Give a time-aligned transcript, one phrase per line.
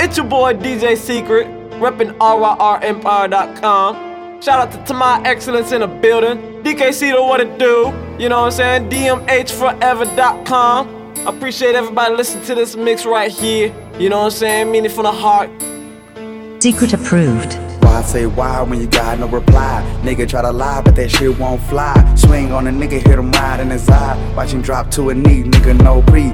[0.00, 1.48] It's your boy DJ Sekret,
[1.80, 4.40] reppin' RYREmpire.com.
[4.40, 6.38] Shout out to, to my excellence in the building.
[6.62, 7.92] DKC to what it do.
[8.16, 8.90] You know what I'm saying?
[8.90, 11.14] DMHforever.com.
[11.16, 13.74] I appreciate everybody listening to this mix right here.
[13.98, 14.70] You know what I'm saying?
[14.70, 15.50] Meaning from the heart.
[16.60, 17.54] Sekret approved.
[17.82, 19.82] Why say why when you got no reply.
[20.04, 22.14] Nigga try to lie, but that shit won't fly.
[22.14, 24.16] Swing on a nigga, hit him right in his eye.
[24.36, 26.30] Watch him drop to a knee, nigga, no pre.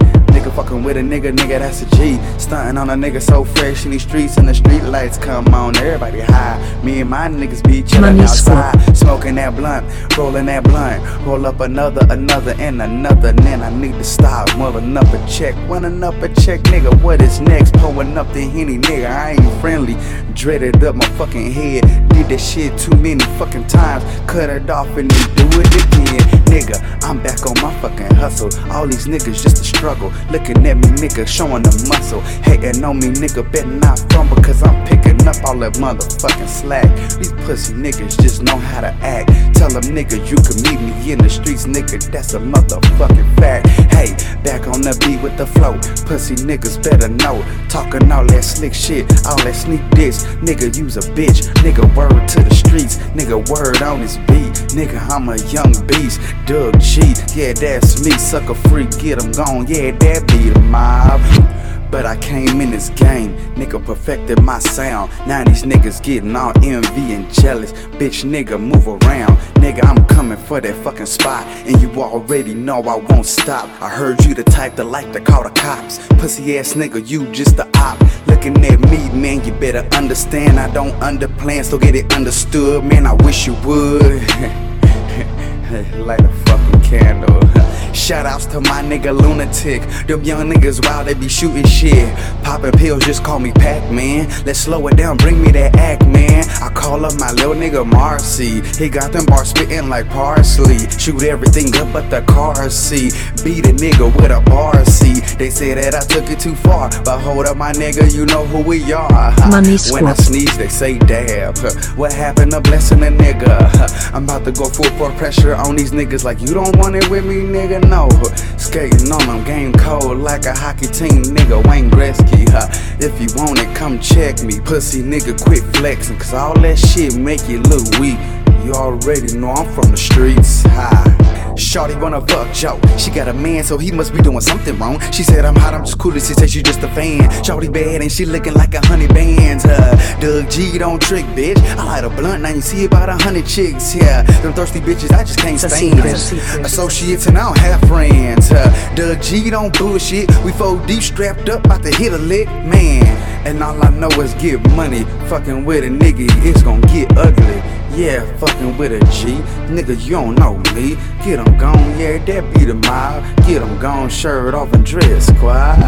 [0.94, 2.20] With a nigga, nigga, that's a G.
[2.38, 5.76] Stunting on a nigga so fresh in these streets, and the street lights come on,
[5.76, 6.56] everybody high.
[6.84, 9.84] Me and my niggas be chillin' outside, smoking that blunt,
[10.16, 11.02] rolling that blunt.
[11.26, 13.30] Roll up another, another, and another.
[13.30, 17.02] And then I need to stop, rolling up a check, running up a check, nigga.
[17.02, 17.74] What is next?
[17.74, 19.10] Pulling up the henny, nigga.
[19.10, 19.96] I ain't friendly.
[20.34, 21.82] Dreaded up my fucking head.
[22.10, 24.04] Did that shit too many fucking times.
[24.30, 26.44] Cut it off and then do it again.
[26.44, 28.50] Nigga, I'm back on my fucking hustle.
[28.70, 30.12] All these niggas just a struggle.
[30.30, 32.20] Looking at me, nigga, showing the muscle.
[32.42, 34.36] Hating on me, nigga, better not fumble.
[34.42, 36.88] Cause I'm picking up all that motherfucking slack.
[37.18, 39.28] These pussy niggas just know how to act.
[39.54, 42.10] Tell them nigga, you can meet me in the streets, nigga.
[42.10, 43.93] That's a motherfucking fact.
[44.04, 45.72] Hey, back on the beat with the flow.
[46.04, 47.42] Pussy niggas better know.
[47.70, 50.24] Talking all that slick shit, all that sneak diss.
[50.44, 51.48] Nigga, use a bitch.
[51.64, 52.98] Nigga, word to the streets.
[53.16, 54.52] Nigga, word on this beat.
[54.76, 56.20] Nigga, I'm a young beast.
[56.44, 57.00] Dugg G,
[57.34, 58.10] yeah, that's me.
[58.18, 59.66] Sucker free, get 'em gone.
[59.68, 61.63] Yeah, that be the mob.
[61.94, 65.12] But I came in this game, nigga perfected my sound.
[65.28, 67.72] Now these niggas getting all envy and jealous.
[67.72, 69.36] Bitch, nigga, move around.
[69.62, 71.46] Nigga, I'm coming for that fucking spot.
[71.68, 73.68] And you already know I won't stop.
[73.80, 76.04] I heard you the type that like to call the cops.
[76.18, 78.00] Pussy ass nigga, you just a op.
[78.26, 80.58] Looking at me, man, you better understand.
[80.58, 82.82] I don't underplan, so get it understood.
[82.82, 84.02] Man, I wish you would.
[86.04, 87.40] Light a fucking candle.
[87.94, 89.80] Shoutouts to my nigga Lunatic.
[90.08, 92.12] Them young niggas wild, they be shooting shit.
[92.42, 94.28] Popping pills, just call me Pac Man.
[94.44, 96.44] Let's slow it down, bring me that act, man.
[96.60, 98.60] I call up my little nigga Marcy.
[98.82, 100.78] He got them bars spitting like parsley.
[100.98, 103.14] Shoot everything up but the car seat.
[103.44, 105.22] Beat a nigga with a bar seat.
[105.38, 106.90] They say that I took it too far.
[107.04, 109.34] But hold up, my nigga, you know who we are.
[109.48, 111.56] Money when I sneeze, they say dab.
[111.96, 114.10] What happened to blessing a nigga?
[114.14, 117.08] I'm about to go full for pressure on these niggas like you don't want it
[117.08, 117.83] with me, nigga.
[117.88, 118.08] No,
[118.56, 121.66] skating on them, game cold like a hockey team, nigga.
[121.68, 122.68] Wayne Gretzky, huh?
[122.98, 125.42] If you want it, come check me, pussy nigga.
[125.44, 128.18] Quit flexing, cause all that shit make you look weak.
[128.64, 131.23] You already know I'm from the streets, high.
[131.56, 132.80] Shorty wanna fuck Joe.
[132.98, 135.00] She got a man, so he must be doing something wrong.
[135.12, 136.12] She said I'm hot, I'm just cool.
[136.12, 137.30] She said she just a fan.
[137.44, 139.64] Shorty bad and she looking like a honey bands.
[139.64, 141.58] Uh, Dugg G don't trick, bitch.
[141.76, 143.94] I light a blunt, now you see about a hundred chicks.
[143.94, 145.74] Yeah, them thirsty bitches I just can't stand.
[145.74, 146.66] secret, it's a secret.
[146.66, 148.50] Associates and I don't have friends.
[148.50, 150.30] Uh, Dugg G don't bullshit.
[150.44, 153.04] We four deep strapped up, about to hit a lick, man.
[153.46, 155.04] And all I know is get money.
[155.28, 157.73] Fucking with a nigga, it's gonna get ugly.
[157.96, 159.34] Yeah, fucking with a G.
[159.72, 160.96] Nigga, you don't know me.
[161.24, 163.22] Get 'em gone, yeah, that be the mob.
[163.46, 165.78] Get 'em gone, shirt off and dress, squad.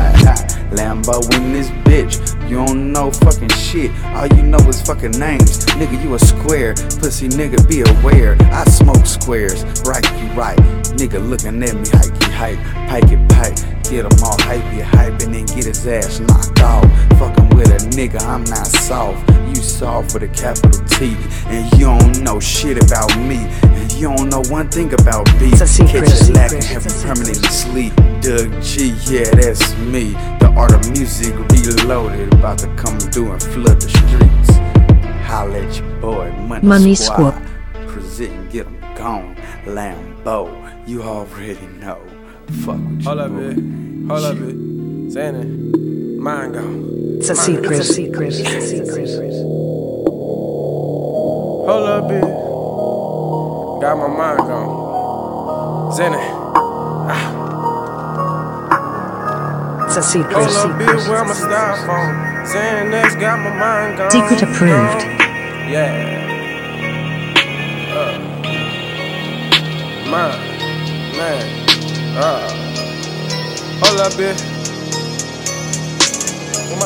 [0.70, 2.14] Lambo in this bitch.
[2.48, 3.90] You don't know fucking shit.
[4.14, 5.66] All you know is fucking names.
[5.78, 6.74] Nigga, you a square.
[7.00, 8.36] Pussy nigga, be aware.
[8.52, 9.64] I smoke squares.
[9.84, 10.58] Right, you right.
[10.96, 12.58] Nigga looking at me, hikey hype.
[12.88, 13.56] Pike it pipe.
[13.90, 16.86] Get 'em all hypey hype and then get his ass knocked off.
[17.18, 19.18] Fucking with a nigga, I'm not soft.
[19.56, 21.16] You soft with a capital T.
[21.46, 23.36] And you don't know shit about me.
[23.62, 25.54] And you don't know one thing about beef.
[25.54, 27.94] It's a secret, Catch a a lack and have you permanently sleep.
[28.20, 30.10] Dugg G, yeah, that's me.
[30.40, 32.34] The art of music reloaded.
[32.34, 34.50] About to come through and flood the streets.
[35.26, 37.32] Holla at your boy, Money, Money Squad.
[37.32, 37.88] Squad.
[37.88, 39.36] Present, get 'em gone.
[39.64, 40.52] Lambo,
[40.86, 41.98] you already know.
[42.60, 43.08] Fuck with you.
[43.08, 44.08] Hold up, bitch.
[44.08, 45.12] Hold up, bitch.
[45.14, 46.20] Saying it.
[46.20, 46.95] Mind gone.
[47.18, 47.72] It's a secret.
[47.80, 48.28] It's a secret.
[48.34, 49.32] It's a secret.
[51.66, 53.80] Hold up, bitch.
[53.80, 55.92] Got my mind gone.
[55.92, 56.22] Zenny.
[59.86, 60.34] It's a secret.
[60.34, 61.08] Hold It's a up, bitch.
[61.08, 61.26] Where secret.
[61.26, 62.46] my styrofoam?
[62.46, 64.10] Saying that's got my mind gone.
[64.10, 65.02] Sekret approved.
[65.70, 66.32] Yeah.
[67.90, 68.18] Uh.
[70.10, 70.40] Mine.
[71.16, 71.44] Man.
[72.16, 72.48] Uh.
[73.82, 74.55] Hold up, bitch.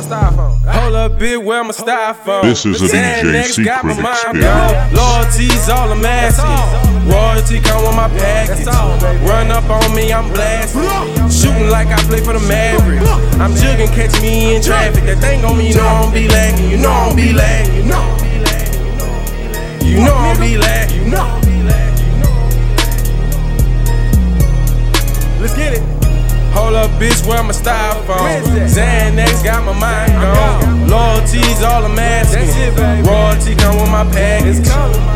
[0.01, 0.65] Where my styrofoam?
[0.65, 2.43] Hold up, bitch, where my styrofoam?
[2.43, 4.97] This is a Saying DJ next got my Secret experience.
[4.97, 7.11] Loyalty's all I'm asking.
[7.11, 8.67] Royalty come with my package.
[9.29, 10.89] Run up on me, I'm blasting.
[11.29, 13.05] Shooting like I play for the Mavericks.
[13.39, 15.05] I'm jugging, catch me in traffic.
[15.05, 16.71] That thing on me, you know I don't be lagging.
[16.71, 17.75] You know I don't be lagging.
[17.77, 19.87] You know I don't be lagging.
[19.87, 21.05] You know I don't be lagging.
[21.05, 22.21] You know I don't be lagging.
[25.43, 26.00] Let's get it.
[26.53, 28.43] Hold up, bitch, where my styrofoam?
[28.67, 30.89] Xanax got my mind gone.
[30.89, 32.75] Loyalty's all I'm asking.
[33.07, 34.59] Royalty come with my package.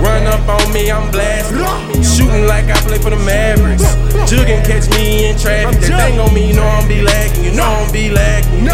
[0.03, 1.59] Run up on me, I'm blasting.
[2.03, 3.83] Shooting like I play for the Mavericks.
[4.31, 5.81] Jugging, catch me in traffic.
[5.81, 7.45] That thing on me, you know I'm be lacking.
[7.45, 8.65] You know I'm be lacking.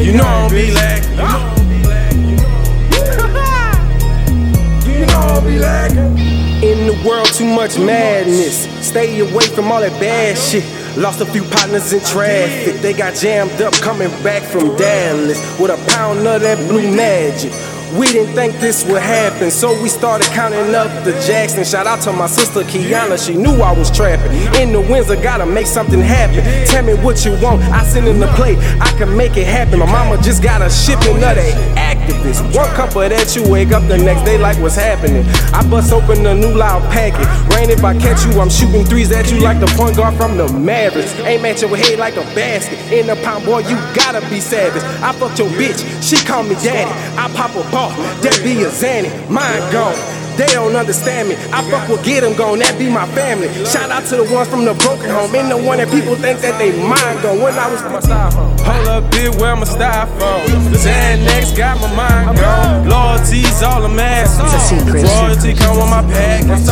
[0.00, 1.16] You know I'm be lacking.
[5.00, 6.29] You know I'm be lacking.
[6.62, 8.68] In the world, too much madness.
[8.86, 10.62] Stay away from all that bad shit.
[10.94, 12.82] Lost a few partners in traffic.
[12.82, 17.50] They got jammed up coming back from Dallas with a pound of that blue magic.
[17.98, 21.64] We didn't think this would happen, so we started counting up the Jackson.
[21.64, 24.30] Shout out to my sister Kiana, she knew I was trapping.
[24.60, 26.44] In the Windsor, gotta make something happen.
[26.66, 29.78] Tell me what you want, I send in the plate, I can make it happen.
[29.80, 32.42] My mama just got a shipment of that activist.
[32.56, 35.24] One cup of that, you wake up the next day like what's happening.
[35.52, 37.26] I bust open a new loud packet.
[37.54, 40.36] Rain if I catch you, I'm shooting threes at you like the point guard from
[40.36, 41.14] the Mavericks.
[41.20, 42.78] Aim at your head like a basket.
[42.92, 44.82] In the pound, boy, you gotta be savage.
[45.02, 46.90] I fucked your bitch, she call me daddy.
[47.18, 47.90] I pop a ball,
[48.22, 50.19] that be a Zanny, mine gone.
[50.36, 51.36] They don't understand me.
[51.52, 53.48] I fuck with get 'em gone, that be my family.
[53.64, 55.34] Shout out to the ones from the broken home.
[55.34, 57.40] Ain't the one that people think that they mind gone.
[57.40, 58.58] When I was my styrofoam.
[58.60, 60.74] Hold up, bitch, where my style styrofoam?
[60.74, 62.88] Xanax got my mind gone.
[62.88, 64.86] Loyalty's all I'm asking.
[64.92, 66.68] Royalty come with my package.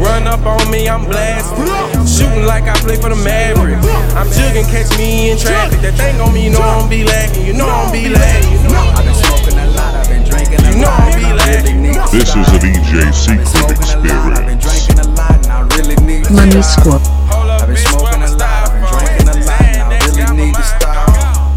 [0.00, 1.66] Run up on me, I'm blasting.
[2.06, 3.86] Shooting like I play for the Mavericks.
[4.16, 5.80] I'm jugging, catch me in traffic.
[5.80, 7.46] That thing on me, you know I'm be lacking.
[7.46, 8.52] You know I'm be lacking.
[8.52, 11.12] You know I've been smoking a lot, I've been drinking a You know lot.
[11.12, 11.82] I be and I really lacking.
[11.82, 14.86] need to This is a DJ Sekret smoking a lot, I've been Experience.
[14.86, 16.80] drinking a lot, and I really need to Money stop.
[16.80, 17.02] squad.
[17.32, 20.62] I've been smoking a lot, I've been drinking a lot, and I really need to
[20.64, 21.08] stop.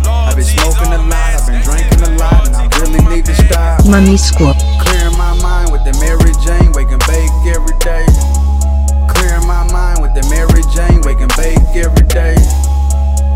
[0.05, 3.35] I've been smoking a lot, I've been drinking a lot, and I really need to
[3.35, 3.85] stop.
[3.85, 4.55] Money squad.
[4.83, 8.05] Clearing my mind with the Mary Jane, wake and bake every day.
[9.07, 12.35] Clearing my mind with the Mary Jane, wake and bake every day.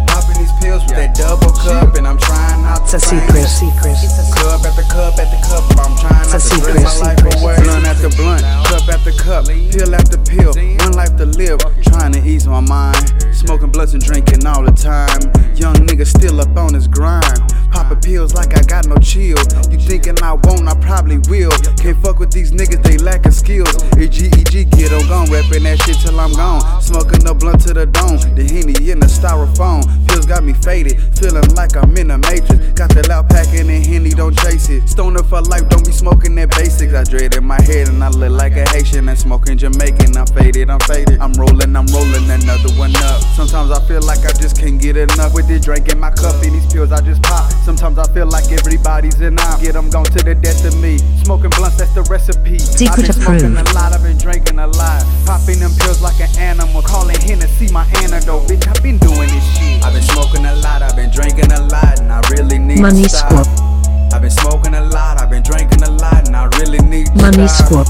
[0.08, 3.45] Popping these pills with that double cup, and I'm trying not It's a secret.
[3.45, 3.98] Secret.
[4.36, 7.57] Cup after cup after cup, I'm trying It's a to secret, my life away.
[7.63, 11.60] Blunt after blunt, cup after cup, pill after pill, one life to live.
[11.83, 15.19] Trying to ease my mind, smoking blunts and drinking all the time.
[15.56, 17.25] Young nigga still up on his grind,
[17.71, 19.38] popping pills like I got no chill.
[19.69, 21.51] You thinking I won't, I probably will.
[21.77, 23.75] Can't fuck with these niggas, they lacking skills.
[23.98, 26.81] EGEG, get on gone, rapping that shit till I'm gone.
[26.81, 29.83] Smoking the blunt to the dome, the henny in the styrofoam.
[30.07, 32.57] Pills got me faded, feeling like I'm in a matrix.
[32.74, 34.88] Got the loud packing and henny, don't chase it.
[34.88, 36.94] Stoner for life, don't be smoking that basics.
[36.94, 40.18] I dread in my head and I look like a Haitian and smoking Jamaican.
[40.18, 41.19] I'm faded, I'm faded.
[41.19, 43.22] I'm rolling, I'm rolling another one up.
[43.36, 45.62] Sometimes I feel like I just can't get enough with it.
[45.62, 47.51] Drinking my cup and these pills I just pop.
[47.66, 49.62] Sometimes I feel like everybody's in out.
[49.62, 50.98] Get them gone to the death of me.
[51.24, 52.56] Smoking blunts, that's the recipe.
[52.56, 53.72] I've Secret been smoking approved.
[53.72, 55.04] a lot, I've been drinking a lot.
[55.26, 56.82] Popping them pills like an animal.
[56.82, 58.48] Calling Hennessy my antidote.
[58.50, 59.84] Bitch, I've been doing this shit.
[59.86, 63.04] I've been smoking a lot, I've been drinking a lot, and I really need Money
[63.04, 63.46] to stop.
[63.46, 64.14] squad.
[64.14, 67.22] I've been smoking a lot, I've been drinking a lot, and I really need to
[67.22, 67.86] Money stop.
[67.86, 67.88] squad.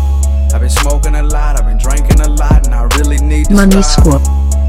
[0.54, 3.54] I've been smoking a lot, I've been drinking a lot, and I really need to
[3.54, 4.20] Money stop.
[4.20, 4.22] squad.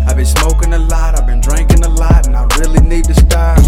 [0.06, 3.14] I've been smoking a lot, I've been drinking a lot, and I really need to
[3.14, 3.58] stop.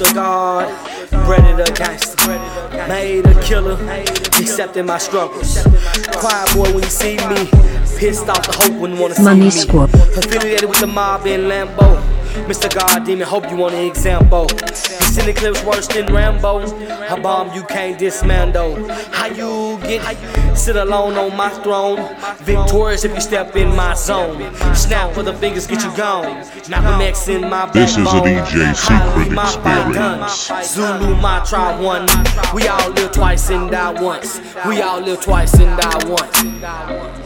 [0.00, 0.68] A god,
[1.26, 2.38] bred a gangster,
[2.88, 3.76] made a killer,
[4.40, 5.58] accepting my struggles.
[6.12, 7.48] Quiet boy when you see me,
[7.98, 9.50] pissed off the hope when you wanna see Money me.
[9.50, 9.92] squad.
[9.94, 12.15] Affiliated with the mob in Lambo.
[12.44, 12.72] Mr.
[12.72, 14.46] God Demon, hope you want an example.
[14.52, 16.60] You send the clips worse than Rambo.
[17.08, 18.88] A bomb you can't dismantle.
[19.12, 21.98] How you get sit alone on my throne?
[22.40, 24.54] Victorious if you step in my zone.
[24.74, 26.46] Snap with the fingers, get you gone.
[26.68, 28.20] Malcolm X in my This is a.
[28.20, 29.44] DJ Sekret my.
[29.44, 30.74] Experience.
[30.74, 32.06] Zulu, my tribe one.
[32.54, 34.40] We all live twice and die once.
[34.66, 37.25] We all live twice and die once.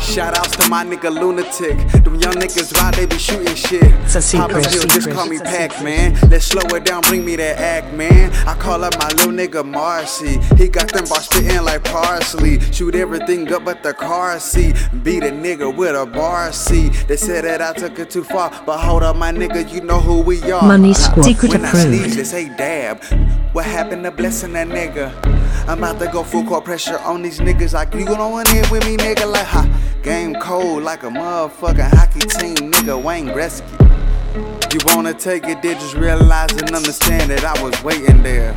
[0.00, 1.76] Shout outs to my nigga Lunatic.
[2.04, 3.82] Them young niggas ride, they be shooting shit.
[3.82, 6.16] It's a secret, Papa Hill, just call me Pac, man.
[6.30, 8.32] Let's slow it down, bring me that act, man.
[8.46, 10.38] I call up my little nigga Marcy.
[10.56, 12.60] He got them bars spitting like parsley.
[12.72, 14.76] Shoot everything up but the car seat.
[15.02, 16.92] Beat a nigga with a bar seat.
[17.06, 20.00] They said that I took it too far, but hold up, my nigga, you know
[20.00, 20.62] who we are.
[20.62, 21.24] Money squad.
[21.24, 23.02] Secret when I sneeze, they say dab.
[23.52, 25.37] What happened to blessing that nigga?
[25.66, 28.70] I'm about to go full court pressure on these niggas like you don't want it
[28.70, 29.30] with me, nigga.
[29.30, 33.02] Like ha, game cold like a motherfucking hockey team, nigga.
[33.02, 33.88] Wayne Gretzky.
[34.72, 38.52] You wanna take it, did just realize and understand that I was waiting there.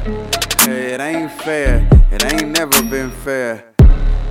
[0.59, 3.70] Hey, it ain't fair, it ain't never been fair.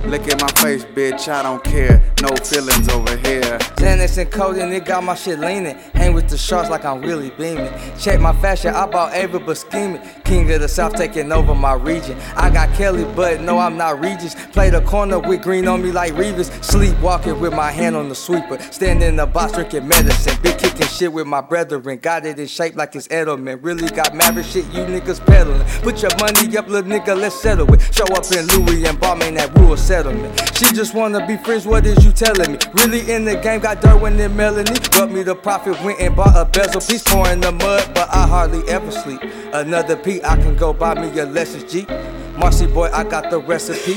[0.05, 2.03] Look at my face, bitch, I don't care.
[2.21, 3.57] No feelings over here.
[3.77, 5.75] Xanax and codeine, it got my shit leaning.
[5.93, 7.71] Hang with the sharks like I'm really beaming.
[7.97, 10.01] Check my fashion, I bought Ava but scheming.
[10.25, 12.17] King of the South taking over my region.
[12.35, 14.35] I got Kelly, but no, I'm not Regis.
[14.51, 16.51] Play the corner with green on me like Revis.
[16.63, 18.59] Sleepwalking with my hand on the sweeper.
[18.71, 20.37] Standing in the box drinking medicine.
[20.41, 21.99] Big kicking shit with my brethren.
[21.99, 23.59] Got it in shape like it's Edelman.
[23.61, 25.63] Really got maverick shit, you niggas peddling.
[25.81, 27.81] Put your money up, little nigga, let's settle it.
[27.93, 30.57] Show up in Louis and bomb in that rural settlement.
[30.57, 32.57] She just wanna be friends, what is you telling me?
[32.71, 34.79] Really in the game, got Derwin and Melanie.
[34.91, 38.25] Got me the profit, went and bought a bezel piece, pouring the mud, but I
[38.25, 39.21] hardly ever sleep.
[39.51, 41.89] Another P, I can go buy me a Lexus Jeep.
[42.37, 43.95] Marcy boy, I got the recipe.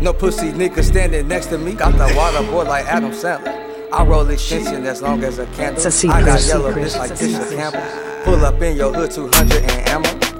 [0.00, 1.74] No pussy nigga standing next to me.
[1.74, 3.54] Got the water boy like Adam Sandler.
[3.92, 5.74] I roll extension as long as a candle.
[5.74, 7.54] It's a secret, I got yellow bitch like Tisha.
[7.54, 8.24] Campbell.
[8.24, 10.33] Pull up in your hood 200 and ammo.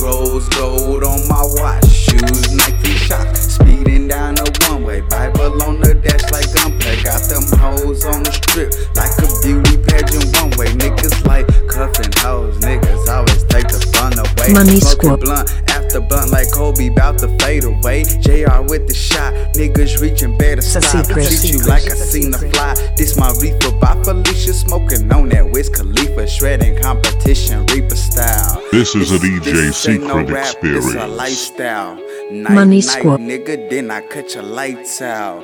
[0.00, 3.36] Rose gold on my watch, shoes Nike shock.
[3.36, 6.96] Speeding down the one way, Bible on the dash like gunplay.
[7.04, 10.72] Got them hoes on the strip, like a beauty pageant one way.
[10.80, 14.56] Niggas like cuffing hoes, niggas always take the fun away.
[14.56, 15.20] Money Smoking squad.
[15.20, 18.04] blunt after blunt like Kobe, bout to fade away.
[18.24, 21.04] JR with the shot, niggas reaching better a stop.
[21.04, 22.72] secret, Treat you like I a seen the fly.
[22.96, 28.62] This my reefer by Felicia, smoking on that Wiz Khalifa, shredding competition, Reaper style.
[28.72, 31.16] This is a DJ This ain't no secret rap, It's a experience.
[31.16, 31.94] lifestyle.
[32.30, 33.20] Night, Money night, squad.
[33.20, 35.42] nigga, then I cut your lights out.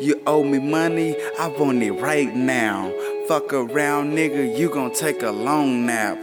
[0.00, 2.92] You owe me money, I want it right now.
[3.28, 6.18] Fuck around, nigga, you gon' take a long nap.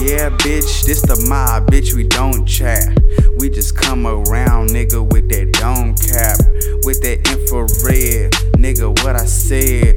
[0.00, 2.88] Yeah, bitch, this the mob, bitch, we don't chat.
[3.38, 6.38] We just come around, nigga, with that dome cap.
[6.84, 9.96] With that infrared, nigga, what I said.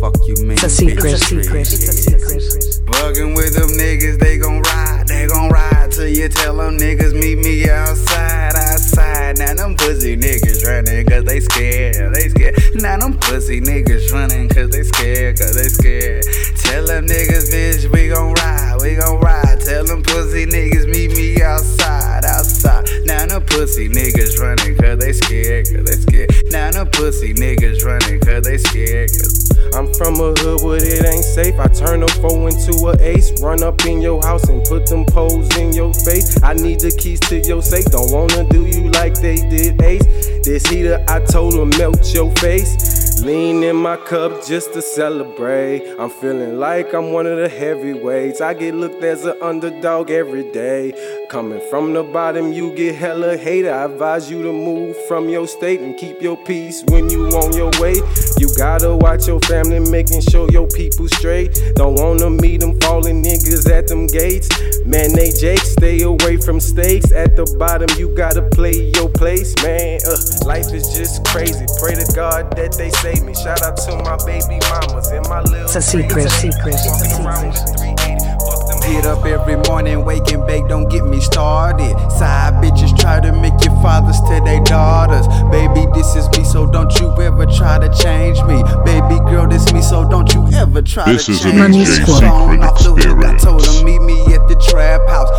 [0.00, 0.52] Fuck you, man.
[0.52, 2.40] It's a secret, bitch, secret, it's a red.
[2.40, 2.86] secret.
[2.88, 7.12] Bugging with them niggas, they gon' ride, they gon' ride till you tell them niggas
[7.12, 9.36] meet me outside, outside.
[9.36, 12.56] Now them pussy niggas running cause they scared, they scared.
[12.76, 16.24] Now them pussy niggas running cause they scared, cause they scared.
[16.56, 19.60] Tell them niggas, bitch, we gon' ride, we gon' ride.
[19.60, 22.88] Tell them pussy niggas meet me outside, outside.
[23.04, 26.30] Now them pussy niggas running cause they scared, cause they scared.
[26.50, 29.39] Now them pussy niggas running cause they scared, cause
[29.74, 31.58] I'm from a hood where it ain't safe.
[31.58, 33.40] I turn a four into a ace.
[33.42, 36.42] Run up in your house and put them poles in your face.
[36.42, 37.86] I need the keys to your safe.
[37.86, 40.04] Don't wanna do you like they did Ace.
[40.44, 43.09] This heater, I told her melt your face.
[43.22, 45.86] Lean in my cup just to celebrate.
[45.98, 48.40] I'm feeling like I'm one of the heavyweights.
[48.40, 50.94] I get looked as an underdog every day.
[51.28, 53.72] Coming from the bottom, you get hella hater.
[53.72, 57.52] I advise you to move from your state and keep your peace when you on
[57.52, 57.96] your way.
[58.38, 61.60] You gotta watch your family, making sure your people straight.
[61.74, 64.48] Don't wanna meet them falling niggas at them gates.
[64.86, 67.12] Man, they Jake, stay away from stakes.
[67.12, 70.00] At the bottom, you gotta play your place, man.
[70.06, 71.66] Uh, life is just crazy.
[71.80, 73.34] Pray to God that they save me.
[73.34, 75.64] Shout out to my baby mamas and my little.
[75.64, 77.96] It's a secret, secret, it's a Walking around with secret.
[77.98, 78.20] 380.
[78.40, 81.94] Fuck them Get up every morning, wake and bake, don't get me started.
[82.10, 85.26] Side bitches try to make your fathers to their daughters.
[85.50, 88.62] Baby, this is me, so don't you ever try to change me.
[88.84, 91.78] Baby girl, this me, so don't you ever try This to is a change Money
[91.78, 91.84] me.
[91.86, 92.20] squad.
[92.20, 95.30] Gone off the hook, I told him meet me at the trap house.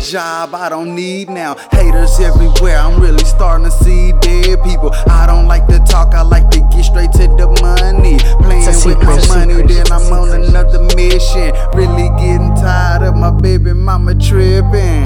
[0.00, 1.54] Job I don't need now.
[1.70, 4.90] Haters everywhere, I'm really starting to see dead people.
[5.08, 8.18] I don't like to talk, I like to get straight to the money.
[8.42, 10.48] Playing with my secret, money, then I'm on secret.
[10.48, 11.52] another mission.
[11.74, 15.04] Really getting tired of my baby mama tripping.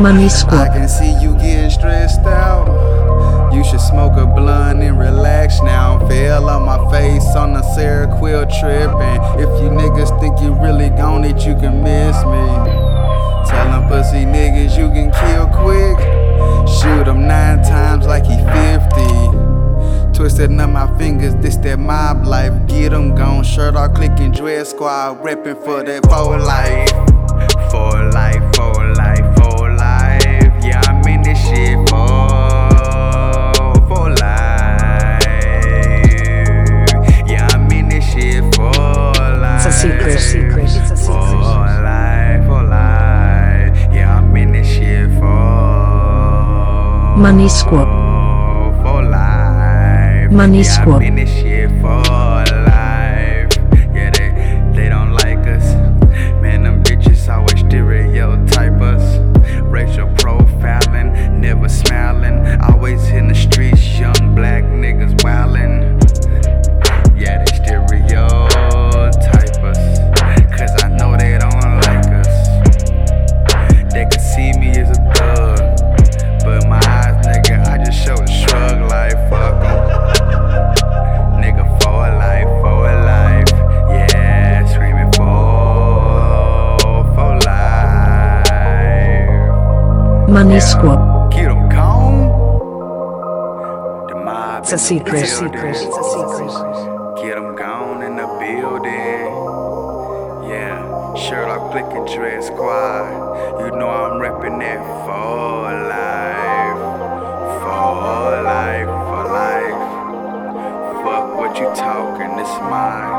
[0.00, 2.66] Money I can see you getting stressed out.
[3.54, 6.06] You should smoke a blunt and relax now.
[6.08, 9.40] Fell on my face on the Seroquel tripping.
[9.40, 12.85] If you niggas think you really gon' it, you can miss me.
[13.48, 15.98] Tell them pussy niggas you can kill quick.
[16.68, 20.12] Shoot him nine times like he 50.
[20.16, 22.52] Twisting up my fingers, this that mob life.
[22.66, 27.15] Get 'em gone, shirt off, clicking dress squad, reppin' for that for life.
[47.16, 47.88] Money squad.
[50.30, 51.00] Money squad.
[90.56, 91.30] Money Squad.
[91.32, 92.28] Get 'em gone.
[94.08, 95.26] The mob It's a secret.
[95.26, 95.76] Secret.
[95.76, 96.52] It's a secret.
[97.20, 99.34] Get 'em gone in the building.
[100.48, 100.78] Yeah,
[101.14, 103.04] Sherlock Flick and Dread Squad.
[103.60, 106.80] You know I'm reppin' that for life.
[107.60, 109.82] For life, for life.
[111.04, 113.12] Fuck what you talking, this mine.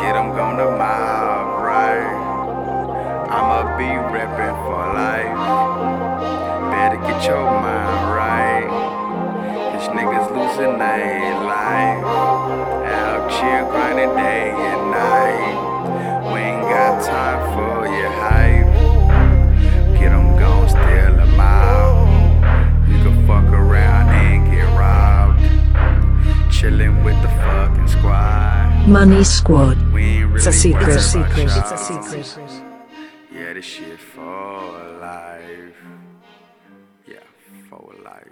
[0.00, 2.16] Get 'em gone to mob, right?
[3.36, 5.63] I'ma be reppin' for life.
[7.24, 8.68] Your mind right.
[9.72, 12.04] These niggas losing their life.
[12.04, 15.56] Out here grinding day and night.
[16.30, 18.68] We ain't got time for your hype.
[19.98, 22.04] Get 'em gone, steal 'em out.
[22.88, 25.40] You can fuck around and get robbed.
[26.52, 28.86] Chillin' with the fucking squad.
[28.86, 29.78] Money Squad.
[29.94, 30.88] We ain't really It's a secret.
[30.88, 31.38] It's a Secret.
[31.38, 32.50] It's a secret.
[33.32, 34.60] Yeah, this shit for
[35.00, 35.40] life.
[38.04, 38.24] Life.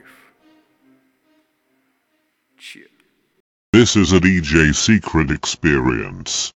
[3.73, 6.53] This is a DJ Sekret experience.